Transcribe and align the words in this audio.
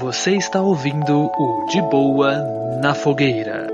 Você 0.00 0.36
está 0.36 0.60
ouvindo 0.60 1.30
o 1.38 1.66
De 1.70 1.80
Boa 1.82 2.36
na 2.80 2.94
Fogueira. 2.94 3.66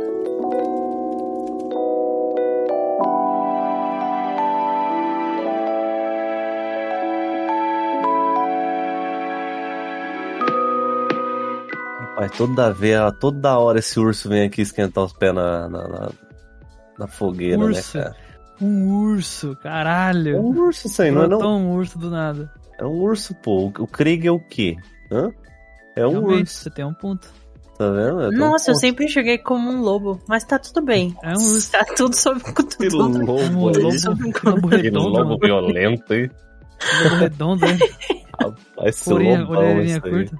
Rapaz, 12.00 12.32
toda 12.36 12.72
vez, 12.72 13.00
toda 13.20 13.58
hora 13.58 13.78
esse 13.78 13.98
urso 13.98 14.28
vem 14.28 14.46
aqui 14.46 14.62
esquentar 14.62 15.04
os 15.04 15.12
pés 15.12 15.34
na, 15.34 15.68
na, 15.68 15.88
na, 15.88 16.10
na 16.98 17.06
fogueira, 17.06 17.58
Urso. 17.58 17.98
né, 17.98 18.04
cara? 18.04 18.16
Um 18.60 18.88
urso, 18.88 19.56
caralho. 19.62 20.36
É 20.36 20.40
um 20.40 20.56
urso 20.56 20.86
isso 20.86 21.02
aí, 21.02 21.10
não 21.10 21.24
é 21.24 21.28
não? 21.28 21.40
um 21.40 21.72
urso 21.74 21.98
do 21.98 22.10
nada. 22.10 22.50
É 22.78 22.84
um 22.84 23.00
urso, 23.02 23.34
pô. 23.34 23.72
O 23.78 23.86
Craig 23.86 24.26
é 24.26 24.30
o 24.30 24.38
quê? 24.38 24.76
Hã? 25.10 25.30
É 25.96 26.06
um 26.06 26.10
Realmente, 26.10 26.40
urso, 26.42 26.54
você 26.62 26.70
tem 26.70 26.84
um 26.84 26.92
ponto. 26.94 27.28
tá 27.78 27.90
vendo? 27.90 28.22
É 28.22 28.30
Nossa, 28.30 28.70
eu 28.70 28.74
um 28.74 28.78
sempre 28.78 29.04
enxerguei 29.04 29.38
como 29.38 29.70
um 29.70 29.80
lobo, 29.80 30.20
mas 30.28 30.44
tá 30.44 30.58
tudo 30.58 30.82
bem. 30.84 31.14
É 31.22 31.30
um 31.30 31.32
urso. 31.54 31.70
Tá 31.72 31.84
tudo 31.96 32.14
sob 32.16 32.40
Que 32.44 32.88
tudo. 32.88 32.96
lobo 32.98 33.18
Um 33.18 33.24
lobo, 33.24 33.70
lobo 34.44 34.68
Que 34.68 34.76
redondo, 34.76 35.08
lobo 35.10 35.24
mano. 35.28 35.38
violento, 35.40 36.14
hein? 36.14 36.30
Lobo 37.04 37.14
redondo, 37.16 37.66
hein? 37.66 37.78
Rapaz, 38.40 39.06
orelhinha 39.08 39.96
isso 39.96 40.06
aí. 40.06 40.10
curta. 40.10 40.36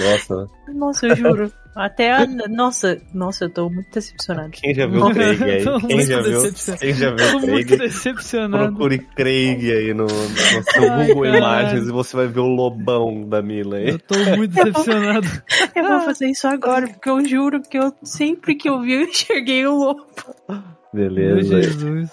Nossa, 0.00 0.46
Nossa, 0.74 1.06
eu 1.06 1.16
juro. 1.16 1.52
Até 1.74 2.12
a... 2.12 2.26
Nossa, 2.26 3.00
nossa, 3.12 3.46
eu 3.46 3.50
tô 3.50 3.68
muito 3.68 3.90
decepcionada. 3.92 4.50
quem 4.50 4.72
já 4.74 4.86
viu 4.86 5.04
o 5.04 5.12
Craig 5.12 5.42
aí? 5.42 5.64
Quem 5.88 6.02
já 6.06 6.20
viu? 6.20 6.32
decepcionado. 6.42 6.80
Quem 6.80 6.94
já 6.94 7.10
viu 7.10 7.30
Tô 7.30 7.36
o 7.36 7.40
muito 7.50 7.66
Craig? 7.66 7.78
decepcionado. 7.80 8.66
Procure 8.68 8.98
Craig 8.98 9.72
aí 9.72 9.94
no, 9.94 10.04
no 10.04 10.08
seu 10.08 10.92
Ai, 10.92 11.06
Google 11.08 11.22
caralho. 11.24 11.38
Imagens 11.38 11.88
e 11.88 11.92
você 11.92 12.16
vai 12.16 12.28
ver 12.28 12.40
o 12.40 12.46
lobão 12.46 13.28
da 13.28 13.42
Mila 13.42 13.76
aí. 13.76 13.90
Eu 13.90 13.98
tô 13.98 14.14
muito 14.36 14.52
decepcionado. 14.54 15.26
Eu 15.74 15.84
vou 15.88 16.00
fazer 16.00 16.26
isso 16.28 16.46
agora, 16.46 16.86
porque 16.86 17.10
eu 17.10 17.24
juro 17.26 17.60
que 17.60 17.76
eu 17.76 17.92
sempre 18.02 18.54
que 18.54 18.68
eu 18.68 18.80
vi, 18.80 18.92
eu 18.94 19.02
enxerguei 19.02 19.66
um 19.66 19.76
lobo. 19.76 20.06
Meu 20.48 21.10
Beleza. 21.10 21.60
Jesus. 21.62 22.10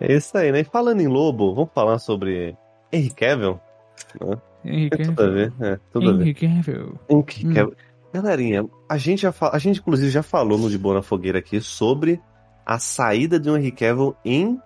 É 0.00 0.12
isso 0.12 0.36
aí, 0.36 0.50
né? 0.52 0.60
E 0.60 0.64
falando 0.64 1.00
em 1.00 1.08
lobo, 1.08 1.54
vamos 1.54 1.70
falar 1.72 1.98
sobre 1.98 2.56
Henry 2.92 3.10
Cavill? 3.10 3.60
Henrique. 4.64 4.96
Tem 4.96 5.06
tudo 5.06 5.22
a 5.22 5.28
ver, 5.28 5.52
é, 5.60 5.78
tudo 5.92 6.10
a 6.10 6.12
ver. 6.14 6.22
Henrique 6.22 6.48
Cavill. 6.48 6.98
Henry 7.08 7.46
Hum. 7.46 7.72
Galerinha, 8.12 8.66
a 8.88 8.96
gente, 8.96 9.22
já 9.22 9.34
a 9.52 9.58
gente 9.58 9.80
inclusive 9.80 10.10
já 10.10 10.22
falou 10.22 10.58
no 10.58 10.70
De 10.70 10.78
Boa 10.78 10.96
na 10.96 11.02
Fogueira 11.02 11.38
aqui 11.38 11.60
sobre 11.60 12.20
a 12.64 12.78
saída 12.78 13.38
de 13.38 13.48
Henry 13.50 13.70
Cavill 13.70 14.16
em 14.24 14.60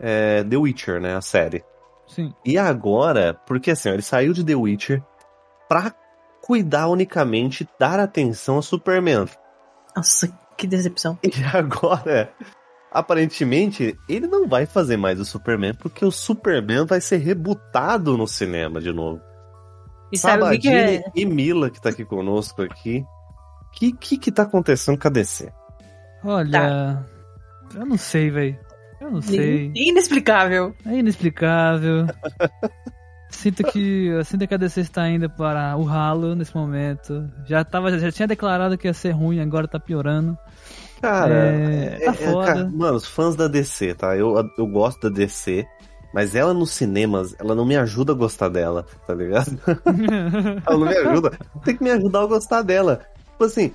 é, 0.00 0.42
The 0.44 0.56
Witcher, 0.56 1.00
né? 1.00 1.14
A 1.16 1.20
série. 1.20 1.64
Sim. 2.06 2.32
E 2.44 2.58
agora, 2.58 3.34
porque 3.46 3.70
assim, 3.70 3.88
ó, 3.88 3.92
ele 3.92 4.02
saiu 4.02 4.32
de 4.32 4.44
The 4.44 4.54
Witcher 4.54 5.02
pra 5.68 5.94
cuidar 6.42 6.88
unicamente, 6.88 7.66
dar 7.78 8.00
atenção 8.00 8.58
a 8.58 8.62
Superman. 8.62 9.26
Nossa, 9.96 10.28
que 10.56 10.66
decepção. 10.66 11.18
E 11.22 11.30
agora, 11.56 12.32
aparentemente, 12.90 13.96
ele 14.08 14.26
não 14.26 14.46
vai 14.48 14.66
fazer 14.66 14.96
mais 14.96 15.20
o 15.20 15.24
Superman, 15.24 15.74
porque 15.74 16.04
o 16.04 16.10
Superman 16.10 16.84
vai 16.84 17.00
ser 17.00 17.18
rebutado 17.18 18.18
no 18.18 18.26
cinema 18.26 18.80
de 18.80 18.92
novo. 18.92 19.20
E 20.12 20.18
sabe 20.18 20.42
o 20.44 20.60
que, 20.60 20.68
é? 20.68 20.96
Sabadini 20.98 21.04
e 21.16 21.24
Mila, 21.26 21.70
que 21.70 21.80
tá 21.80 21.88
aqui 21.88 22.04
conosco 22.04 22.62
aqui. 22.62 23.04
O 23.68 23.70
que, 23.72 23.92
que 23.92 24.18
que 24.18 24.30
tá 24.30 24.42
acontecendo 24.42 24.98
com 24.98 25.08
a 25.08 25.10
DC? 25.10 25.50
Olha. 26.22 26.52
Tá. 26.60 27.04
Eu 27.80 27.86
não 27.86 27.96
sei, 27.96 28.30
velho. 28.30 28.58
Eu 29.00 29.10
não 29.10 29.22
sei. 29.22 29.72
Inexplicável. 29.74 30.74
É 30.86 30.94
inexplicável. 30.98 32.06
Sinto 33.30 33.64
que, 33.64 34.06
eu 34.08 34.22
sinto 34.24 34.46
que 34.46 34.54
a 34.54 34.58
DC 34.58 34.82
está 34.82 35.08
indo 35.08 35.28
para 35.28 35.74
o 35.76 35.84
ralo 35.84 36.34
nesse 36.34 36.54
momento. 36.54 37.28
Já, 37.46 37.64
tava, 37.64 37.98
já 37.98 38.12
tinha 38.12 38.28
declarado 38.28 38.76
que 38.76 38.86
ia 38.86 38.92
ser 38.92 39.12
ruim, 39.12 39.40
agora 39.40 39.66
tá 39.66 39.80
piorando. 39.80 40.36
Cara, 41.00 41.34
É, 41.34 41.98
tá 41.98 42.04
é- 42.04 42.08
é, 42.08 42.12
foda. 42.12 42.46
cara, 42.46 42.68
mano, 42.70 42.96
os 42.96 43.06
fãs 43.06 43.34
da 43.34 43.48
DC, 43.48 43.94
tá? 43.94 44.14
Eu, 44.16 44.34
eu 44.58 44.66
gosto 44.66 45.08
da 45.08 45.16
DC, 45.16 45.66
mas 46.12 46.34
ela 46.34 46.52
nos 46.52 46.70
cinemas, 46.72 47.34
ela 47.38 47.54
não 47.54 47.64
me 47.64 47.76
ajuda 47.76 48.12
a 48.12 48.16
gostar 48.16 48.48
dela, 48.48 48.86
tá 49.06 49.14
ligado? 49.14 49.58
Ela 50.66 50.78
não 50.78 50.86
me 50.86 50.96
ajuda. 50.96 51.38
Tem 51.64 51.76
que 51.76 51.82
me 51.82 51.90
ajudar 51.90 52.22
a 52.22 52.26
gostar 52.26 52.62
dela. 52.62 53.00
Tipo 53.32 53.44
assim, 53.44 53.72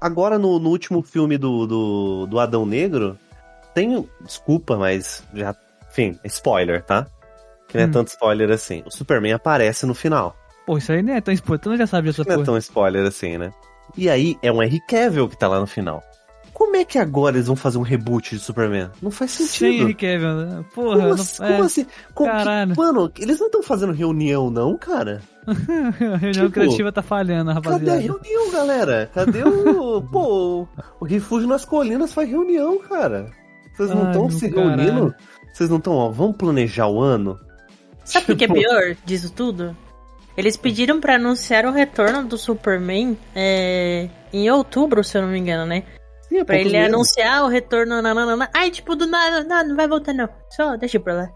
agora 0.00 0.38
no, 0.38 0.58
no 0.58 0.70
último 0.70 1.02
filme 1.02 1.36
do, 1.36 1.66
do, 1.66 2.26
do 2.26 2.38
Adão 2.40 2.64
Negro, 2.64 3.18
tem. 3.74 4.08
Desculpa, 4.22 4.76
mas 4.76 5.22
já. 5.34 5.54
Enfim, 5.90 6.18
spoiler, 6.24 6.82
tá? 6.82 7.06
Que 7.68 7.76
não 7.78 7.84
é 7.84 7.86
Hum. 7.86 7.90
tanto 7.90 8.08
spoiler 8.08 8.50
assim. 8.50 8.82
O 8.86 8.90
Superman 8.90 9.32
aparece 9.32 9.86
no 9.86 9.94
final. 9.94 10.36
Pô, 10.66 10.76
isso 10.78 10.92
aí 10.92 11.02
nem 11.02 11.14
é 11.16 11.20
tão 11.20 11.32
importante, 11.32 11.74
eu 11.74 11.78
já 11.78 11.86
sabia 11.86 12.10
essa 12.10 12.24
Não 12.24 12.42
é 12.42 12.44
tão 12.44 12.56
spoiler 12.58 13.06
assim, 13.06 13.38
né? 13.38 13.52
E 13.96 14.10
aí 14.10 14.36
é 14.42 14.50
um 14.50 14.62
Henry 14.62 14.80
Cavill 14.88 15.28
que 15.28 15.38
tá 15.38 15.46
lá 15.46 15.60
no 15.60 15.66
final. 15.66 16.02
Como 16.76 16.82
é 16.82 16.84
que 16.84 16.98
agora 16.98 17.36
eles 17.36 17.46
vão 17.46 17.56
fazer 17.56 17.78
um 17.78 17.82
reboot 17.82 18.34
de 18.36 18.40
Superman? 18.42 18.90
Não 19.00 19.10
faz 19.10 19.30
sentido. 19.30 19.84
Henry 19.84 19.94
Cavill, 19.94 20.34
né? 20.46 20.64
Porra, 20.74 20.96
Como, 20.96 21.08
não, 21.08 21.14
assim, 21.14 21.42
é, 21.42 21.48
como 21.52 21.64
assim? 21.64 21.86
Como 22.14 22.30
que- 22.30 22.36
caralho. 22.36 22.74
mano, 22.76 23.12
eles 23.18 23.38
não 23.40 23.46
estão 23.46 23.62
fazendo 23.62 23.92
reunião, 23.92 24.50
não, 24.50 24.76
cara? 24.76 25.22
a 25.46 25.52
reunião 26.18 26.32
Tipo, 26.32 26.50
criativa 26.50 26.92
tá 26.92 27.02
falhando, 27.02 27.54
Cadê 27.54 27.68
a 27.68 27.70
rapaziada. 27.72 28.00
reunião, 28.00 28.50
galera? 28.52 29.10
Cadê 29.14 29.42
o. 29.42 30.02
pô, 30.12 30.68
o- 31.00 31.04
Refúgio 31.06 31.48
nas 31.48 31.64
Colinas 31.64 32.12
faz 32.12 32.28
reunião, 32.28 32.78
cara. 32.80 33.30
Vocês 33.74 33.90
não 33.90 34.06
estão 34.08 34.30
se 34.30 34.50
caralho. 34.50 34.82
reunindo? 34.82 35.14
Vocês 35.54 35.70
não 35.70 35.78
estão, 35.78 35.94
ó, 35.94 36.10
vamos 36.10 36.36
planejar 36.36 36.88
o 36.88 37.00
ano? 37.00 37.38
Sabe 38.04 38.32
o 38.32 38.36
que 38.36 38.44
é 38.44 38.48
Tipo- 38.48 38.60
pior 38.60 38.96
disso 39.04 39.32
tudo? 39.32 39.74
Eles 40.36 40.54
pediram 40.58 41.00
pra 41.00 41.14
anunciar 41.16 41.64
o 41.64 41.72
retorno 41.72 42.22
do 42.28 42.36
Superman 42.36 43.16
é, 43.34 44.10
em 44.30 44.50
outubro, 44.50 45.02
se 45.02 45.16
eu 45.16 45.22
não 45.22 45.30
me 45.30 45.38
engano, 45.38 45.64
né? 45.64 45.82
Sim, 46.28 46.38
é 46.38 46.44
Pra 46.44 46.56
ele 46.58 46.72
meses. 46.72 46.88
anunciar 46.94 47.44
o 47.44 47.48
retorno. 47.48 48.00
Nananana. 48.02 48.50
Ai, 48.54 48.70
tipo, 48.70 48.96
do 48.96 49.06
nada, 49.06 49.44
não, 49.44 49.68
não 49.68 49.76
vai 49.76 49.86
voltar 49.88 50.12
não. 50.12 50.28
Só 50.50 50.76
deixa 50.76 50.98
pra 51.00 51.14
lá. 51.14 51.28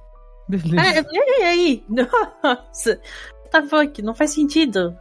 Beleza. 0.48 0.82
Ah, 0.82 1.04
e 1.40 1.42
aí? 1.44 1.84
Nossa. 1.88 3.00
What 3.44 3.50
the 3.50 3.62
fuck? 3.62 4.02
Não 4.02 4.14
faz 4.14 4.32
sentido. 4.32 4.96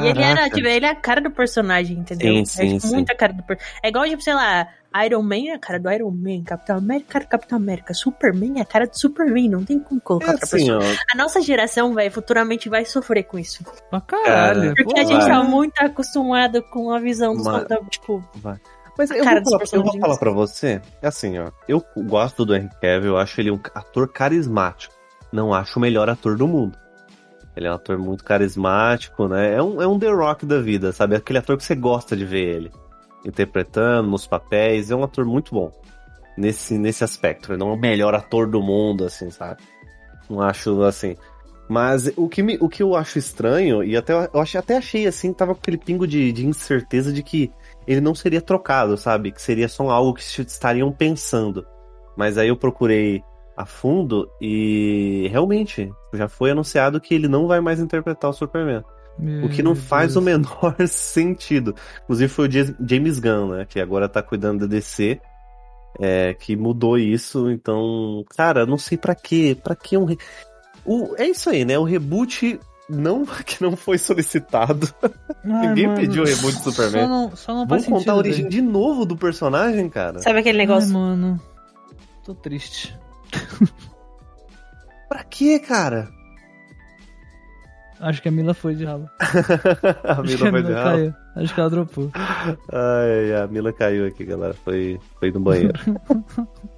E 0.00 0.08
ele 0.08 0.22
era, 0.22 0.36
Caraca. 0.36 0.54
tipo, 0.56 0.68
ele 0.68 0.86
é 0.86 0.90
a 0.90 0.94
cara 0.94 1.20
do 1.20 1.30
personagem, 1.30 1.98
entendeu? 1.98 2.32
Sim, 2.34 2.40
é 2.40 2.44
sim, 2.44 2.74
tipo, 2.76 2.86
sim. 2.88 2.94
muita 2.94 3.14
cara 3.14 3.32
do 3.32 3.42
personagem. 3.42 3.78
É 3.82 3.88
igual, 3.88 4.04
tipo, 4.06 4.22
sei 4.22 4.34
lá, 4.34 4.68
Iron 5.04 5.22
Man 5.22 5.48
é 5.48 5.52
a 5.54 5.58
cara 5.58 5.78
do 5.78 5.90
Iron 5.90 6.10
Man, 6.10 6.42
Capitão 6.44 6.76
América, 6.76 7.08
cara 7.12 7.24
do 7.24 7.28
Capitão 7.28 7.58
América, 7.58 7.94
Superman 7.94 8.58
é 8.58 8.62
a 8.62 8.64
cara 8.64 8.86
do 8.86 8.98
Superman, 8.98 9.48
não 9.48 9.64
tem 9.64 9.78
como 9.78 10.00
colocar 10.00 10.26
É 10.26 10.30
outra 10.32 10.44
assim, 10.44 10.56
pessoa. 10.58 10.78
ó. 10.82 10.96
A 11.12 11.16
nossa 11.16 11.40
geração, 11.40 11.94
velho, 11.94 12.10
futuramente 12.12 12.68
vai 12.68 12.84
sofrer 12.84 13.22
com 13.24 13.38
isso. 13.38 13.64
Pra 13.90 14.00
caralho. 14.00 14.74
Porque 14.74 15.00
a 15.00 15.04
gente 15.04 15.20
vai. 15.22 15.30
tá 15.30 15.42
muito 15.42 15.78
acostumado 15.80 16.62
com 16.62 16.90
a 16.92 16.98
visão 16.98 17.34
dos 17.34 17.46
Mas- 17.46 17.66
tipo, 17.90 18.22
Vai. 18.36 18.58
Mas 18.98 19.10
A 19.10 19.16
eu 19.16 19.24
vou, 19.24 19.42
falar, 19.42 19.62
eu 19.72 19.82
vou 19.82 20.00
falar 20.00 20.16
pra 20.18 20.30
você, 20.30 20.78
é 21.00 21.06
assim, 21.06 21.38
ó. 21.38 21.50
Eu 21.66 21.82
gosto 22.04 22.44
do 22.44 22.54
Henry 22.54 22.68
Cavill, 22.78 23.12
eu 23.12 23.16
acho 23.16 23.40
ele 23.40 23.50
um 23.50 23.58
ator 23.74 24.06
carismático. 24.06 24.94
Não 25.32 25.54
acho 25.54 25.78
o 25.78 25.80
melhor 25.80 26.10
ator 26.10 26.36
do 26.36 26.46
mundo. 26.46 26.76
Ele 27.56 27.66
é 27.66 27.70
um 27.70 27.74
ator 27.74 27.98
muito 27.98 28.24
carismático, 28.24 29.28
né? 29.28 29.54
É 29.54 29.62
um, 29.62 29.80
é 29.82 29.86
um 29.86 29.98
The 29.98 30.10
Rock 30.10 30.46
da 30.46 30.60
vida, 30.60 30.92
sabe? 30.92 31.16
Aquele 31.16 31.38
ator 31.38 31.56
que 31.56 31.64
você 31.64 31.74
gosta 31.74 32.16
de 32.16 32.24
ver 32.24 32.56
ele 32.56 32.72
interpretando 33.24 34.10
nos 34.10 34.26
papéis. 34.26 34.90
É 34.90 34.96
um 34.96 35.04
ator 35.04 35.24
muito 35.24 35.54
bom 35.54 35.70
nesse, 36.36 36.78
nesse 36.78 37.04
aspecto. 37.04 37.52
Ele 37.52 37.58
não 37.58 37.70
é 37.70 37.74
o 37.74 37.78
melhor 37.78 38.14
ator 38.14 38.48
do 38.48 38.62
mundo, 38.62 39.04
assim, 39.04 39.30
sabe? 39.30 39.62
Não 40.28 40.40
acho 40.40 40.82
assim. 40.82 41.16
Mas 41.68 42.12
o 42.16 42.28
que, 42.28 42.42
me, 42.42 42.58
o 42.60 42.68
que 42.68 42.82
eu 42.82 42.94
acho 42.94 43.18
estranho, 43.18 43.82
e 43.82 43.96
até 43.96 44.12
eu 44.12 44.40
achei, 44.40 44.58
até 44.58 44.76
achei 44.76 45.06
assim, 45.06 45.32
tava 45.32 45.54
com 45.54 45.60
aquele 45.60 45.78
pingo 45.78 46.06
de, 46.06 46.32
de 46.32 46.46
incerteza 46.46 47.12
de 47.12 47.22
que 47.22 47.50
ele 47.86 48.00
não 48.00 48.14
seria 48.14 48.40
trocado, 48.40 48.96
sabe? 48.96 49.30
Que 49.30 49.40
seria 49.40 49.68
só 49.68 49.88
algo 49.88 50.14
que 50.14 50.22
estariam 50.22 50.92
pensando. 50.92 51.66
Mas 52.16 52.36
aí 52.36 52.48
eu 52.48 52.56
procurei 52.56 53.22
a 53.56 53.64
fundo 53.64 54.28
e 54.40 55.28
realmente 55.30 55.90
já 56.14 56.28
foi 56.28 56.50
anunciado 56.50 57.00
que 57.00 57.14
ele 57.14 57.28
não 57.28 57.46
vai 57.46 57.60
mais 57.60 57.80
interpretar 57.80 58.30
o 58.30 58.34
Superman. 58.34 58.82
meu 59.18 59.46
O 59.46 59.48
que 59.48 59.62
não 59.62 59.74
faz 59.74 60.14
Deus. 60.14 60.16
o 60.16 60.24
menor 60.24 60.76
sentido. 60.88 61.74
Inclusive 62.04 62.28
foi 62.32 62.48
o 62.48 62.50
James 62.88 63.18
Gunn, 63.18 63.50
né? 63.52 63.66
Que 63.68 63.80
agora 63.80 64.08
tá 64.08 64.22
cuidando 64.22 64.60
da 64.60 64.66
DC. 64.66 65.20
É, 66.00 66.32
que 66.34 66.56
mudou 66.56 66.96
isso, 66.96 67.50
então. 67.50 68.24
Cara, 68.34 68.64
não 68.64 68.78
sei 68.78 68.96
pra 68.96 69.14
quê. 69.14 69.54
Pra 69.62 69.76
que 69.76 69.96
um. 69.96 70.04
re- 70.06 70.18
O, 70.84 71.14
é 71.18 71.26
isso 71.26 71.50
aí, 71.50 71.64
né? 71.66 71.78
O 71.78 71.84
reboot 71.84 72.58
não, 72.88 73.24
que 73.44 73.62
não 73.62 73.76
foi 73.76 73.98
solicitado. 73.98 74.88
Ai, 75.44 75.68
Ninguém 75.68 75.86
mano, 75.88 76.00
pediu 76.00 76.22
o 76.22 76.26
reboot 76.26 76.56
do 76.56 76.62
Superman. 76.72 77.02
Só 77.02 77.08
não, 77.08 77.36
só 77.36 77.54
não 77.54 77.66
Vamos 77.66 77.84
faz 77.84 77.98
contar 77.98 78.12
a 78.12 78.16
origem 78.16 78.48
de 78.48 78.62
novo 78.62 79.04
do 79.04 79.16
personagem, 79.16 79.86
cara? 79.90 80.18
sabe 80.20 80.38
aquele 80.38 80.60
Ai, 80.60 80.66
negócio? 80.66 80.92
mano. 80.94 81.38
Tô 82.24 82.34
triste. 82.34 82.96
Pra 85.12 85.24
quê, 85.24 85.58
cara? 85.58 86.08
Acho 88.00 88.22
que 88.22 88.28
a 88.28 88.32
Mila 88.32 88.54
foi 88.54 88.74
de 88.74 88.84
ralo. 88.86 89.06
a 89.20 90.12
Acho 90.12 90.22
Mila 90.22 90.48
a 90.48 90.52
Mila 90.52 90.62
de 90.62 90.72
ralo. 90.72 90.90
caiu. 90.90 91.14
Acho 91.36 91.54
que 91.54 91.60
ela 91.60 91.68
dropou. 91.70 92.10
Ai, 92.14 93.34
a 93.42 93.46
Mila 93.46 93.72
caiu 93.74 94.06
aqui, 94.06 94.24
galera. 94.24 94.54
Foi, 94.54 94.98
foi 95.20 95.30
no 95.30 95.40
banheiro. 95.40 95.78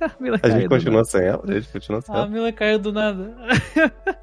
A 0.00 0.10
Mila 0.20 0.38
A 0.42 0.48
gente 0.50 0.68
continua 0.68 0.92
nada. 0.96 1.04
sem 1.04 1.22
ela? 1.24 1.42
A 1.46 1.52
gente 1.52 1.68
continua 1.72 2.00
sem 2.00 2.14
A 2.14 2.18
ela? 2.18 2.28
Mila 2.28 2.52
caiu 2.52 2.78
do 2.78 2.92
nada. 2.92 3.34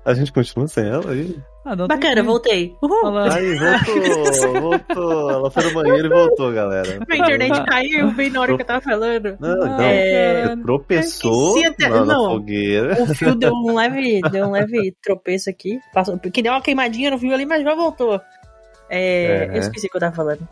A 0.05 0.13
gente 0.13 0.31
continua 0.31 0.67
sem 0.67 0.87
ela 0.87 1.11
aí? 1.11 1.37
Ah, 1.65 1.75
não, 1.77 1.87
Bacana, 1.87 2.15
tem- 2.15 2.23
voltei. 2.23 2.75
Uhul! 2.81 3.17
Aí, 3.19 3.55
voltou, 3.57 4.61
voltou. 4.61 5.31
Ela 5.31 5.49
foi 5.51 5.63
no 5.63 5.73
banheiro 5.73 6.07
e 6.07 6.09
voltou, 6.09 6.51
galera. 6.51 6.99
Minha 7.07 7.23
internet 7.23 7.63
caiu 7.65 8.11
bem 8.11 8.29
na 8.29 8.41
hora 8.41 8.55
que 8.55 8.61
eu 8.61 8.65
tava 8.65 8.81
falando. 8.81 9.37
Não, 9.39 9.55
não. 9.55 9.79
É. 9.81 10.55
Tropeçou 10.57 11.57
até- 11.65 11.87
na, 11.87 11.99
na 12.05 12.13
não. 12.13 12.31
fogueira. 12.31 13.01
O 13.01 13.07
fio 13.15 13.33
deu 13.39 13.53
um 13.53 13.73
leve, 13.75 14.19
deu 14.29 14.47
um 14.47 14.51
leve 14.51 14.93
tropeço 15.01 15.49
aqui. 15.49 15.79
Passou, 15.93 16.17
porque 16.17 16.41
deu 16.41 16.51
uma 16.51 16.61
queimadinha 16.61 17.11
no 17.11 17.17
fio 17.17 17.33
ali, 17.33 17.45
mas 17.45 17.63
já 17.63 17.73
voltou. 17.73 18.19
É, 18.89 19.45
É. 19.45 19.49
Eu 19.55 19.59
esqueci 19.59 19.87
o 19.87 19.89
que 19.89 19.95
eu 19.95 20.01
tava 20.01 20.15
falando. 20.15 20.45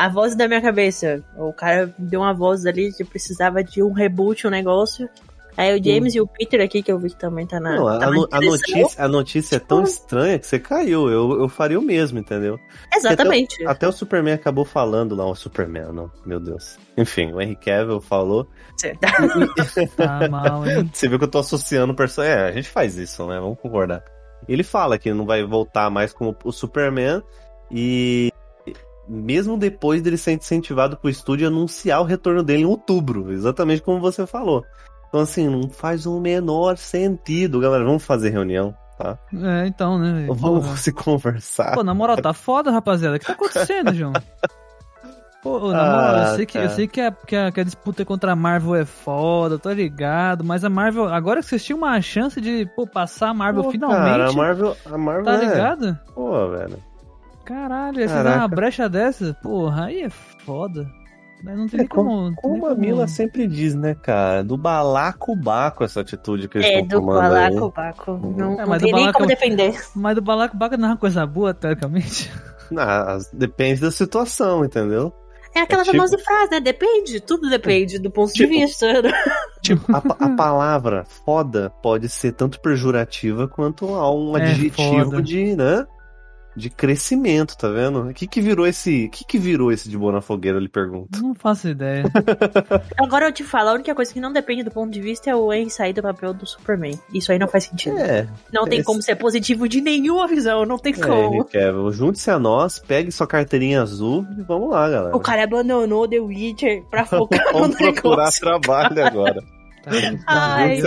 A 0.00 0.08
voz 0.08 0.34
da 0.34 0.48
minha 0.48 0.62
cabeça. 0.62 1.22
O 1.36 1.52
cara 1.52 1.94
deu 1.98 2.20
uma 2.20 2.32
voz 2.32 2.64
ali 2.64 2.90
que 2.90 3.04
precisava 3.04 3.62
de 3.62 3.82
um 3.82 3.92
reboot, 3.92 4.46
um 4.46 4.50
negócio. 4.50 5.06
Aí 5.58 5.78
o 5.78 5.84
James 5.84 6.14
e 6.14 6.20
o 6.22 6.26
Peter 6.26 6.58
aqui, 6.62 6.82
que 6.82 6.90
eu 6.90 6.98
vi 6.98 7.10
que 7.10 7.18
também 7.18 7.46
tá 7.46 7.60
na. 7.60 7.76
Não, 7.76 7.86
a, 7.86 7.98
tá 7.98 8.06
a 8.06 8.10
na 8.10 8.26
a 8.30 8.40
notícia, 8.40 9.04
a 9.04 9.06
notícia 9.06 9.56
é 9.56 9.58
tão 9.58 9.82
estranha 9.82 10.38
que 10.38 10.46
você 10.46 10.58
caiu. 10.58 11.10
Eu, 11.10 11.42
eu 11.42 11.50
faria 11.50 11.78
o 11.78 11.82
mesmo, 11.82 12.18
entendeu? 12.18 12.58
Exatamente. 12.96 13.62
Até 13.66 13.86
o 13.86 13.92
Superman 13.92 14.32
acabou 14.32 14.64
falando 14.64 15.14
lá, 15.14 15.26
o 15.26 15.34
Superman, 15.34 15.92
não, 15.92 16.10
meu 16.24 16.40
Deus. 16.40 16.78
Enfim, 16.96 17.34
o 17.34 17.38
Henry 17.38 17.56
Cavill 17.56 18.00
falou. 18.00 18.48
Certo. 18.78 19.00
Tá 19.98 20.26
mal, 20.30 20.66
hein? 20.66 20.90
Você 20.90 21.08
viu 21.08 21.18
que 21.18 21.26
eu 21.26 21.30
tô 21.30 21.40
associando 21.40 21.92
o 21.92 21.96
personagem. 21.96 22.38
É, 22.38 22.48
a 22.48 22.52
gente 22.52 22.70
faz 22.70 22.96
isso, 22.96 23.26
né? 23.26 23.38
Vamos 23.38 23.58
concordar. 23.58 24.02
Ele 24.48 24.62
fala 24.62 24.98
que 24.98 25.12
não 25.12 25.26
vai 25.26 25.44
voltar 25.44 25.90
mais 25.90 26.10
como 26.10 26.34
o 26.42 26.50
Superman 26.50 27.22
e 27.70 28.29
mesmo 29.10 29.58
depois 29.58 30.00
dele 30.00 30.16
ser 30.16 30.32
incentivado 30.32 30.96
pro 30.96 31.10
estúdio 31.10 31.48
anunciar 31.48 32.00
o 32.00 32.04
retorno 32.04 32.42
dele 32.42 32.62
em 32.62 32.66
outubro, 32.66 33.32
exatamente 33.32 33.82
como 33.82 34.00
você 34.00 34.24
falou. 34.26 34.64
Então 35.08 35.20
assim, 35.20 35.48
não 35.48 35.68
faz 35.68 36.06
o 36.06 36.20
menor 36.20 36.76
sentido, 36.76 37.58
galera. 37.58 37.84
Vamos 37.84 38.04
fazer 38.04 38.30
reunião, 38.30 38.72
tá? 38.96 39.18
É, 39.34 39.66
então, 39.66 39.98
né? 39.98 40.28
Vamos 40.30 40.78
se 40.78 40.92
conversar. 40.92 41.74
Pô, 41.74 41.82
na 41.82 41.92
moral, 41.92 42.16
tá 42.16 42.32
foda, 42.32 42.70
rapaziada. 42.70 43.16
O 43.16 43.18
que 43.18 43.26
tá 43.26 43.32
acontecendo, 43.34 43.92
João? 43.92 44.12
Pô, 45.42 45.72
na 45.72 45.82
Ah, 45.82 46.06
moral, 46.06 46.22
eu 46.30 46.36
sei, 46.36 46.46
que, 46.46 46.58
eu 46.58 46.62
tá. 46.62 46.68
sei 46.68 46.86
que, 46.86 47.00
a, 47.00 47.10
que, 47.10 47.34
a, 47.34 47.50
que 47.50 47.60
a 47.60 47.64
disputa 47.64 48.04
contra 48.04 48.32
a 48.32 48.36
Marvel 48.36 48.76
é 48.76 48.84
foda, 48.84 49.58
tô 49.58 49.72
ligado, 49.72 50.44
mas 50.44 50.64
a 50.64 50.70
Marvel, 50.70 51.08
agora 51.08 51.40
que 51.40 51.46
vocês 51.46 51.64
tinham 51.64 51.78
uma 51.78 52.00
chance 52.02 52.40
de 52.40 52.66
pô, 52.76 52.86
passar 52.86 53.30
a 53.30 53.34
Marvel 53.34 53.64
Pô, 53.64 53.70
finalmente, 53.70 54.18
Cara, 54.18 54.28
a 54.28 54.32
Marvel, 54.32 54.76
a 54.84 54.98
Marvel 54.98 55.24
tá 55.24 55.34
é... 55.34 55.38
ligado? 55.38 55.98
Pô, 56.14 56.48
velho. 56.50 56.89
Caralho, 57.44 57.96
você 58.08 58.22
dá 58.22 58.36
uma 58.36 58.48
brecha 58.48 58.88
dessa, 58.88 59.34
porra, 59.42 59.86
aí 59.86 60.02
é 60.02 60.10
foda. 60.10 60.86
Mas 61.42 61.56
não 61.56 61.66
tem 61.66 61.78
É, 61.80 61.82
nem 61.82 61.88
como. 61.88 62.10
não 62.10 62.26
tem 62.26 62.34
Como 62.36 62.56
nem 62.66 62.66
a 62.70 62.74
Mila 62.74 63.08
sempre 63.08 63.46
diz, 63.46 63.74
né, 63.74 63.94
cara? 63.94 64.44
Do 64.44 64.58
balacobaco 64.58 65.82
essa 65.84 66.00
atitude 66.02 66.48
que 66.48 66.58
eles 66.58 66.66
É, 66.68 66.80
estão 66.80 67.00
do 67.00 67.06
tomando 67.06 67.34
aí. 67.34 67.48
balacobaco. 67.50 68.12
Não, 68.36 68.60
É, 68.60 68.66
não 68.66 68.78
tem 68.78 68.90
do 68.90 68.96
nem 68.96 69.12
como 69.12 69.26
defender. 69.26 69.80
Mas 69.96 70.14
do 70.14 70.22
Balacobaca 70.22 70.76
não 70.76 70.88
é 70.88 70.90
uma 70.92 70.96
coisa 70.98 71.26
boa, 71.26 71.54
teoricamente. 71.54 72.30
Ah, 72.78 73.18
depende 73.32 73.80
da 73.80 73.90
situação, 73.90 74.64
entendeu? 74.64 75.12
É 75.52 75.58
aquela 75.62 75.82
É 75.82 75.84
tipo- 75.86 75.96
famosa 75.96 76.16
frase, 76.18 76.52
né? 76.52 76.60
Depende, 76.60 77.18
tudo 77.20 77.50
depende 77.50 77.98
do 77.98 78.12
ponto 78.12 78.32
Tipo- 78.32 78.48
de 78.52 78.60
vista. 78.60 78.86
Tipo, 79.60 79.92
a, 79.92 79.98
a 80.26 80.36
palavra 80.36 81.04
foda 81.24 81.70
pode 81.82 82.08
ser 82.08 82.30
tanto 82.30 82.60
pejorativa 82.60 83.48
quanto 83.48 83.86
um 83.86 84.36
É, 84.38 84.42
adjetivo 84.52 85.04
foda. 85.10 85.20
de, 85.22 85.56
né? 85.56 85.84
De 86.56 86.68
crescimento, 86.68 87.56
tá 87.56 87.68
vendo? 87.68 88.08
O 88.08 88.12
que 88.14 88.26
que 88.26 88.40
virou 88.40 88.66
esse. 88.66 89.06
O 89.06 89.10
que 89.10 89.24
que 89.24 89.38
virou 89.38 89.70
esse 89.70 89.88
de 89.88 89.96
boa 89.96 90.12
na 90.12 90.20
fogueira, 90.20 90.58
eu 90.58 90.60
lhe 90.62 90.68
pergunto. 90.68 91.22
Não 91.22 91.34
faço 91.34 91.68
ideia. 91.68 92.04
Agora 92.98 93.26
eu 93.26 93.32
te 93.32 93.44
falo, 93.44 93.70
a 93.70 93.72
única 93.74 93.94
coisa 93.94 94.12
que 94.12 94.20
não 94.20 94.32
depende 94.32 94.62
do 94.64 94.70
ponto 94.70 94.90
de 94.92 95.00
vista 95.00 95.30
é 95.30 95.34
o 95.36 95.52
Henry 95.52 95.70
sair 95.70 95.92
do 95.92 96.02
papel 96.02 96.34
do 96.34 96.44
Superman. 96.46 96.98
Isso 97.14 97.30
aí 97.32 97.38
não 97.38 97.46
faz 97.48 97.64
sentido. 97.64 97.96
É, 97.98 98.26
não 98.52 98.64
tem 98.64 98.78
esse- 98.80 98.86
como 98.86 99.00
ser 99.00 99.14
positivo 99.16 99.68
de 99.68 99.80
nenhuma 99.80 100.26
visão, 100.26 100.66
não 100.66 100.76
tem 100.78 100.92
é, 100.92 100.96
como. 100.96 101.44
Cavill, 101.44 101.92
junte-se 101.92 102.30
a 102.30 102.38
nós, 102.38 102.78
pegue 102.78 103.12
sua 103.12 103.26
carteirinha 103.26 103.82
azul 103.82 104.26
e 104.36 104.42
vamos 104.42 104.70
lá, 104.70 104.88
galera. 104.90 105.16
O 105.16 105.20
cara 105.20 105.44
abandonou 105.44 106.08
The 106.08 106.18
Witcher 106.18 106.82
pra 106.90 107.04
focar 107.06 107.46
no 107.52 107.60
Vamos 107.60 107.76
procurar 107.76 108.16
negócio. 108.16 108.40
trabalho 108.40 109.06
agora. 109.06 109.44
Tá, 109.82 109.90
Ai, 110.26 110.78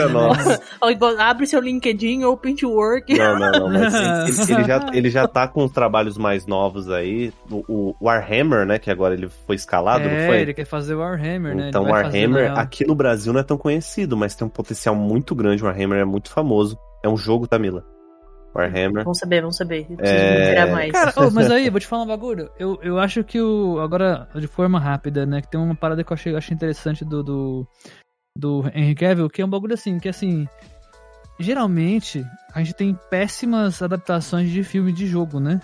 igual- 0.92 1.20
Abre 1.20 1.46
seu 1.48 1.60
LinkedIn, 1.60 2.24
Open 2.24 2.56
to 2.56 2.70
Work. 2.70 3.14
Não, 3.18 3.40
não, 3.40 3.52
não, 3.52 3.70
mas 3.70 3.94
ele, 4.50 4.60
ele 4.60 4.64
já, 4.68 4.90
ele 4.94 5.10
já 5.10 5.28
tá 5.28 5.48
com 5.48 5.64
os 5.66 5.72
trabalhos 5.72 6.18
mais 6.18 6.46
novos 6.46 6.90
aí. 6.90 7.34
O, 7.50 7.96
o 8.00 8.06
Warhammer, 8.06 8.66
né? 8.66 8.78
Que 8.80 8.92
agora 8.92 9.14
ele 9.14 9.30
foi 9.48 9.56
escalado, 9.56 10.04
não 10.06 10.12
É, 10.12 10.28
foi? 10.28 10.42
ele 10.42 10.54
quer 10.54 10.66
fazer 10.66 10.96
o 10.96 11.00
Warhammer, 11.00 11.56
né? 11.56 11.70
Então, 11.70 11.84
fazer 11.86 11.94
Warhammer, 12.06 12.44
legal. 12.44 12.58
aqui 12.58 12.86
no 12.86 12.96
Brasil 12.96 13.34
não 13.34 13.40
é 13.40 13.44
tão 13.44 13.58
conhecido, 13.58 14.16
mas 14.18 14.36
tem 14.36 14.46
um 14.46 14.50
potencial 14.50 14.96
muito 14.96 15.34
grande. 15.36 15.64
Warhammer 15.64 16.00
é 16.00 16.06
muito 16.06 16.30
famoso. 16.30 16.78
É 17.04 17.10
um 17.10 17.18
jogo, 17.18 17.48
Tamila. 17.48 17.84
Warhammer. 18.56 19.04
Vamos 19.04 19.18
saber, 19.18 19.42
vamos 19.42 19.58
saber. 19.58 19.88
Eu 19.90 19.98
preciso 19.98 20.20
É. 20.20 20.72
mais. 20.72 20.92
Cara, 20.92 21.12
ô, 21.18 21.32
mas 21.32 21.50
aí, 21.50 21.70
vou 21.72 21.80
te 21.80 21.88
falar 21.88 22.04
um 22.04 22.08
bagulho. 22.08 22.52
Eu, 22.60 22.78
eu 22.84 23.00
acho 23.00 23.24
que 23.24 23.42
o. 23.42 23.80
Agora, 23.80 24.28
de 24.36 24.46
forma 24.46 24.80
rápida, 24.80 25.26
né? 25.26 25.42
Que 25.42 25.50
tem 25.50 25.60
uma 25.60 25.74
parada 25.74 26.04
que 26.04 26.12
eu 26.12 26.14
achei, 26.14 26.36
achei 26.36 26.54
interessante 26.54 27.04
do, 27.04 27.24
do. 27.24 27.68
Do 28.36 28.64
Henry 28.74 28.96
Cavill, 28.96 29.30
que 29.30 29.42
é 29.42 29.46
um 29.46 29.50
bagulho 29.50 29.76
assim, 29.76 30.00
que 30.00 30.10
assim. 30.10 30.48
Geralmente, 31.40 32.26
a 32.54 32.60
gente 32.60 32.74
tem 32.74 32.98
péssimas 33.10 33.82
adaptações 33.82 34.50
de 34.50 34.64
filme 34.64 34.92
de 34.92 35.06
jogo, 35.06 35.40
né? 35.40 35.62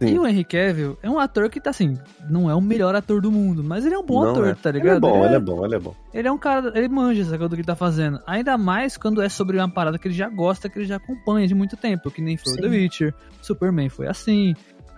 Sim. 0.00 0.14
E 0.14 0.18
o 0.18 0.26
Henry 0.26 0.44
Cavill 0.44 0.98
é 1.02 1.08
um 1.10 1.18
ator 1.18 1.48
que 1.48 1.60
tá 1.60 1.70
assim, 1.70 1.96
não 2.28 2.50
é 2.50 2.54
o 2.54 2.60
melhor 2.60 2.94
ator 2.94 3.20
do 3.20 3.30
mundo, 3.30 3.62
mas 3.62 3.86
ele 3.86 3.94
é 3.94 3.98
um 3.98 4.04
bom 4.04 4.24
Não 4.24 4.30
ator, 4.32 4.48
é. 4.48 4.54
tá 4.54 4.70
Ele 4.70 4.78
ligado? 4.78 4.96
é 4.96 5.00
bom, 5.00 5.16
Ele 5.18 5.26
ele 5.26 5.34
é 5.36 5.40
bom, 5.40 5.64
ele 5.64 5.74
é 5.74 5.78
bom. 5.78 5.94
Ele 6.12 6.28
é 6.28 6.32
um 6.32 6.38
cara, 6.38 6.72
ele 6.76 6.88
manja 6.88 7.24
sacou, 7.24 7.48
do 7.48 7.56
que 7.56 7.62
tá 7.62 7.76
fazendo. 7.76 8.20
Ainda 8.26 8.58
mais 8.58 8.96
quando 8.96 9.22
é 9.22 9.28
sobre 9.28 9.58
uma 9.58 9.68
parada 9.72 9.98
que 9.98 10.08
ele 10.08 10.14
já 10.14 10.28
gosta, 10.28 10.68
que 10.68 10.78
ele 10.78 10.86
já 10.86 10.96
acompanha 10.96 11.46
de 11.46 11.54
muito 11.54 11.76
tempo, 11.76 12.10
que 12.10 12.20
nem 12.20 12.36
foi 12.36 12.52
o 12.52 12.56
Sim. 12.56 12.62
The 12.62 12.68
Witcher, 12.68 13.14
Superman 13.40 13.88
foi 13.88 14.08
assim. 14.08 14.54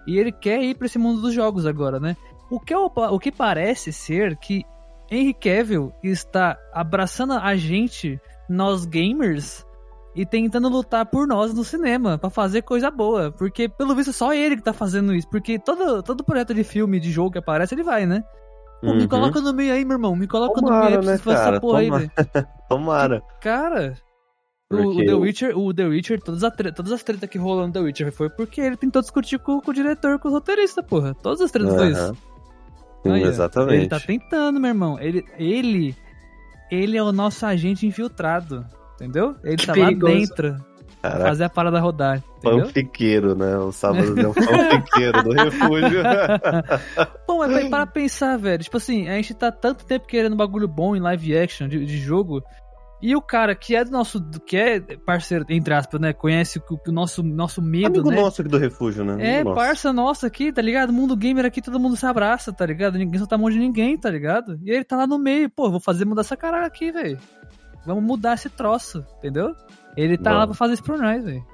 E 0.06 0.18
ele 0.18 0.32
quer 0.32 0.62
ir 0.62 0.74
pra 0.74 0.86
esse 0.86 0.98
mundo 0.98 1.20
dos 1.20 1.34
jogos 1.34 1.66
agora, 1.66 1.98
né? 2.00 2.16
O 2.50 2.58
que, 2.60 2.72
é 2.72 2.78
o, 2.78 2.90
o 2.94 3.18
que 3.18 3.32
parece 3.32 3.92
ser 3.92 4.36
que 4.36 4.64
Henry 5.14 5.34
Cavill 5.34 5.92
está 6.02 6.58
abraçando 6.72 7.34
a 7.34 7.54
gente, 7.56 8.20
nós 8.48 8.84
gamers, 8.84 9.64
e 10.16 10.24
tentando 10.24 10.68
lutar 10.68 11.06
por 11.06 11.26
nós 11.26 11.52
no 11.54 11.64
cinema, 11.64 12.16
pra 12.18 12.30
fazer 12.30 12.62
coisa 12.62 12.90
boa. 12.90 13.32
Porque, 13.32 13.68
pelo 13.68 13.94
visto, 13.94 14.12
só 14.12 14.32
ele 14.32 14.56
que 14.56 14.62
tá 14.62 14.72
fazendo 14.72 15.12
isso. 15.14 15.28
Porque 15.28 15.58
todo, 15.58 16.02
todo 16.02 16.22
projeto 16.24 16.54
de 16.54 16.62
filme, 16.64 17.00
de 17.00 17.10
jogo 17.10 17.32
que 17.32 17.38
aparece, 17.38 17.74
ele 17.74 17.82
vai, 17.82 18.06
né? 18.06 18.22
Pô, 18.80 18.92
me 18.94 19.02
Uhum. 19.02 19.08
coloca 19.08 19.40
no 19.40 19.52
meio 19.54 19.72
aí, 19.72 19.84
meu 19.84 19.94
irmão. 19.96 20.14
Me 20.14 20.26
coloca 20.28 20.60
no 20.60 20.66
Tomara, 20.68 20.84
meio 20.86 21.00
aí, 21.00 21.04
né, 21.06 21.12
preciso 21.12 21.22
fazer 21.24 21.36
essa 21.36 21.44
cara? 21.44 21.60
porra 21.60 21.78
aí, 21.80 21.88
Tomara. 21.88 22.08
velho. 22.34 22.48
Tomara. 22.68 23.22
Cara, 23.40 23.94
o, 24.72 25.04
The 25.04 25.14
Witcher, 25.14 25.58
o 25.58 25.72
The 25.74 25.84
Witcher, 25.84 26.20
todas, 26.20 26.44
a 26.44 26.50
tre- 26.50 26.72
todas 26.72 26.92
as 26.92 27.02
tretas 27.02 27.28
que 27.28 27.38
rolam 27.38 27.66
no 27.68 27.72
The 27.72 27.80
Witcher 27.80 28.12
foi 28.12 28.28
porque 28.30 28.60
ele 28.60 28.76
tentou 28.76 29.00
discutir 29.02 29.38
com, 29.38 29.60
com 29.60 29.70
o 29.70 29.74
diretor, 29.74 30.18
com 30.18 30.28
o 30.28 30.32
roteirista, 30.32 30.82
porra. 30.82 31.14
Todas 31.14 31.40
as 31.40 31.50
tretas 31.50 31.74
foi 31.74 31.88
isso. 31.90 32.16
Exatamente. 33.04 33.74
Ele 33.80 33.88
tá 33.88 34.00
tentando, 34.00 34.58
meu 34.60 34.68
irmão. 34.68 34.98
Ele, 34.98 35.24
ele, 35.38 35.94
ele 36.70 36.96
é 36.96 37.02
o 37.02 37.12
nosso 37.12 37.44
agente 37.46 37.86
infiltrado, 37.86 38.64
entendeu? 38.94 39.36
Ele 39.44 39.56
Que 39.56 39.66
tá 39.66 39.72
perigoso. 39.74 40.12
lá 40.12 40.18
dentro 40.18 40.56
pra 41.00 41.10
Caraca, 41.10 41.28
fazer 41.28 41.44
a 41.44 41.50
parada 41.50 41.78
rodar, 41.80 42.22
entendeu? 42.38 42.66
fanfiqueiro, 42.66 43.34
né? 43.34 43.58
O 43.58 43.70
sábado 43.72 44.18
é 44.18 44.26
um 44.26 44.32
fanfiqueiro 44.32 45.22
do 45.22 45.32
refúgio. 45.32 46.02
Mas 47.28 47.52
vai 47.52 47.68
para 47.68 47.86
pensar, 47.86 48.38
velho. 48.38 48.62
Tipo 48.62 48.76
assim, 48.78 49.08
a 49.08 49.14
gente 49.16 49.34
tá 49.34 49.52
tanto 49.52 49.84
tempo 49.84 50.06
querendo 50.06 50.34
bagulho 50.36 50.66
bom 50.66 50.96
em 50.96 51.00
live 51.00 51.36
action 51.36 51.68
de, 51.68 51.84
de 51.84 51.98
jogo. 51.98 52.42
E 53.04 53.14
o 53.14 53.20
cara 53.20 53.54
que 53.54 53.76
é 53.76 53.84
do 53.84 53.90
nosso. 53.90 54.18
que 54.46 54.56
é 54.56 54.80
parceiro, 54.80 55.44
entre 55.50 55.74
aspas, 55.74 56.00
né? 56.00 56.14
Conhece 56.14 56.58
o, 56.58 56.62
o 56.88 56.90
nosso, 56.90 57.22
nosso 57.22 57.60
medo, 57.60 58.00
Amigo 58.00 58.08
né? 58.08 58.16
nosso 58.16 58.40
aqui 58.40 58.50
do 58.50 58.56
refúgio, 58.56 59.04
né? 59.04 59.12
É, 59.22 59.34
Amigo 59.34 59.50
nosso. 59.50 59.60
parça 59.60 59.92
nossa 59.92 60.26
aqui, 60.26 60.50
tá 60.50 60.62
ligado? 60.62 60.90
Mundo 60.90 61.14
gamer 61.14 61.44
aqui, 61.44 61.60
todo 61.60 61.78
mundo 61.78 61.96
se 61.96 62.06
abraça, 62.06 62.50
tá 62.50 62.64
ligado? 62.64 62.96
Ninguém 62.96 63.20
só 63.20 63.26
tá 63.26 63.36
mão 63.36 63.50
de 63.50 63.58
ninguém, 63.58 63.98
tá 63.98 64.08
ligado? 64.08 64.58
E 64.64 64.70
ele 64.70 64.84
tá 64.84 64.96
lá 64.96 65.06
no 65.06 65.18
meio, 65.18 65.50
pô, 65.50 65.70
vou 65.70 65.80
fazer 65.80 66.06
mudar 66.06 66.22
essa 66.22 66.34
caralho 66.34 66.64
aqui, 66.64 66.90
velho. 66.90 67.18
Vamos 67.84 68.02
mudar 68.02 68.32
esse 68.36 68.48
troço, 68.48 69.04
entendeu? 69.18 69.54
Ele 69.94 70.16
tá 70.16 70.30
lá 70.30 70.40
Vamos. 70.46 70.56
pra 70.56 70.64
fazer 70.64 70.72
isso 70.72 70.84
pra 70.84 70.96
nós, 70.96 71.22
velho. 71.22 71.44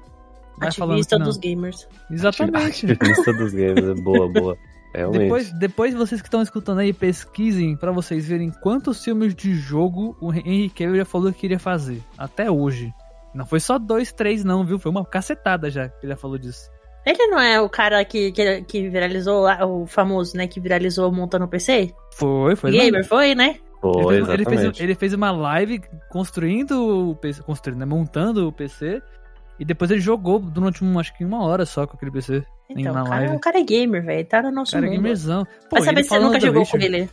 Vai 0.57 0.71
falando 0.71 0.99
Ativista 0.99 1.19
dos 1.19 1.35
gamers. 1.35 1.85
Exatamente. 2.09 2.91
Ativista 2.93 3.33
dos 3.33 3.51
games, 3.51 3.83
é 3.83 4.01
boa, 4.01 4.31
boa. 4.31 4.57
Realmente. 4.93 5.23
Depois, 5.23 5.53
depois 5.53 5.93
vocês 5.93 6.21
que 6.21 6.27
estão 6.27 6.41
escutando 6.41 6.79
aí, 6.79 6.91
pesquisem 6.91 7.75
pra 7.75 7.91
vocês 7.91 8.27
verem 8.27 8.51
quantos 8.51 9.03
filmes 9.03 9.33
de 9.33 9.53
jogo 9.53 10.17
o 10.19 10.33
Henry 10.33 10.69
Cavill 10.69 10.97
já 10.97 11.05
falou 11.05 11.31
que 11.31 11.39
queria 11.39 11.59
fazer. 11.59 12.01
Até 12.17 12.51
hoje. 12.51 12.93
Não 13.33 13.45
foi 13.45 13.61
só 13.61 13.79
dois, 13.79 14.11
três 14.11 14.43
não, 14.43 14.65
viu? 14.65 14.77
Foi 14.77 14.91
uma 14.91 15.05
cacetada 15.05 15.69
já 15.69 15.87
que 15.87 16.05
ele 16.05 16.11
já 16.11 16.17
falou 16.17 16.37
disso. 16.37 16.69
Ele 17.05 17.27
não 17.27 17.39
é 17.39 17.59
o 17.59 17.69
cara 17.69 18.03
que, 18.05 18.31
que, 18.31 18.61
que 18.63 18.89
viralizou 18.89 19.47
o 19.47 19.87
famoso, 19.87 20.37
né? 20.37 20.47
Que 20.47 20.59
viralizou 20.59 21.11
montando 21.11 21.45
o 21.45 21.47
PC? 21.47 21.93
Foi, 22.13 22.55
foi. 22.55 22.71
Gamer, 22.71 23.05
foi, 23.05 23.33
né? 23.33 23.55
Foi, 23.81 24.15
ele, 24.15 24.25
fez, 24.25 24.29
ele, 24.29 24.45
fez, 24.45 24.79
ele 24.79 24.95
fez 24.95 25.13
uma 25.13 25.31
live 25.31 25.81
construindo 26.09 27.09
o 27.09 27.15
PC, 27.15 27.41
construindo, 27.41 27.79
né, 27.79 27.85
montando 27.85 28.47
o 28.47 28.51
PC. 28.51 29.01
E 29.61 29.65
depois 29.65 29.91
ele 29.91 30.01
jogou 30.01 30.39
durante 30.39 30.83
um, 30.83 30.97
acho 30.97 31.15
que 31.15 31.23
uma 31.23 31.43
hora 31.45 31.67
só 31.67 31.85
com 31.85 31.95
aquele 31.95 32.09
PC. 32.09 32.43
Então, 32.67 32.93
na 32.93 33.03
o 33.03 33.05
cara, 33.05 33.15
live. 33.21 33.35
o 33.35 33.39
cara 33.39 33.59
é 33.59 33.63
gamer, 33.63 34.03
velho. 34.03 34.25
Tá 34.25 34.41
no 34.41 34.49
nosso 34.51 34.71
Cara, 34.71 34.87
mundo. 34.87 34.95
gamerzão. 34.95 35.45
Pô, 35.69 35.75
Vai 35.75 35.81
saber 35.83 36.01
se 36.03 36.09
você 36.09 36.19
nunca 36.19 36.39
jogou 36.39 36.61
Witcher. 36.63 36.79
com 36.79 36.85
ele. 36.87 37.09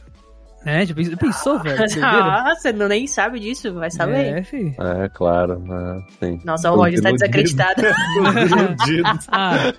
É, 0.65 0.85
já 0.85 0.95
pensou, 1.17 1.59
velho? 1.63 1.79
Ah, 2.03 2.55
você 2.57 2.73
não 2.73 2.89
nem 2.89 3.07
sabe 3.07 3.39
disso, 3.41 3.73
vai 3.75 3.91
saber. 3.91 4.39
É, 4.39 4.43
fi. 4.43 4.75
É, 4.79 5.09
claro. 5.09 5.59
né, 5.61 6.03
sim. 6.19 6.41
Nossa, 6.45 6.71
o 6.73 6.77
Roger 6.77 7.01
tá 7.01 7.11
desacreditado. 7.13 7.83
Ah, 9.31 9.73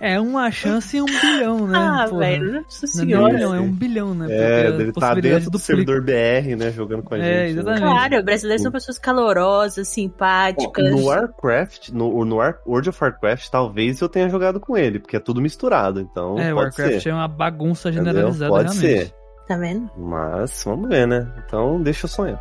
é 0.00 0.20
uma 0.20 0.50
chance 0.50 0.96
em 0.96 1.00
um 1.02 1.06
bilhão, 1.06 1.66
né? 1.66 1.78
ah, 1.78 2.06
porra. 2.08 2.20
velho, 2.20 2.52
nossa 2.62 2.86
Não 2.86 3.02
é 3.02 3.04
um 3.04 3.06
senhora. 3.06 3.34
bilhão, 3.34 3.54
é 3.54 3.60
um 3.60 3.72
bilhão, 3.72 4.14
né? 4.14 4.26
É, 4.28 4.28
Porque 4.28 4.42
a 4.44 4.70
deve 4.70 4.88
estar 4.90 5.00
possibilidade 5.00 5.34
dentro 5.36 5.50
do 5.50 5.58
servidor 5.58 6.02
BR, 6.02 6.56
né? 6.56 6.70
Jogando 6.72 7.02
com 7.02 7.14
a 7.14 7.18
É, 7.18 7.22
gente. 7.22 7.32
né? 7.34 7.48
exatamente. 7.60 7.80
Claro, 7.82 8.22
brasileiros 8.24 8.62
são 8.62 8.72
pessoas 8.72 8.98
calorosas, 8.98 9.88
simpáticas. 9.88 10.90
No 10.90 11.04
Warcraft, 11.06 11.88
no, 11.90 12.24
no 12.24 12.36
War- 12.36 12.60
World 12.66 12.88
of 12.90 12.98
Warcraft, 13.02 13.48
talvez 13.50 14.00
eu 14.00 14.08
tenha 14.08 14.28
jogado 14.28 14.60
com 14.60 14.76
ele, 14.76 14.98
porque 14.98 15.16
é 15.16 15.20
tudo 15.20 15.40
misturado, 15.40 16.00
então 16.00 16.38
É, 16.38 16.52
pode 16.52 16.54
Warcraft 16.66 17.00
ser. 17.02 17.08
é 17.10 17.14
uma 17.14 17.28
bagunça 17.28 17.88
Entendeu? 17.90 18.12
generalizada, 18.12 18.50
Pode 18.50 18.78
realmente. 18.78 19.06
ser. 19.06 19.14
Tá 19.48 19.56
vendo? 19.56 19.90
Mas 19.96 20.62
vamos 20.62 20.90
ver, 20.90 21.06
né? 21.06 21.26
Então 21.38 21.82
deixa 21.82 22.04
eu 22.04 22.10
sonhar. 22.10 22.38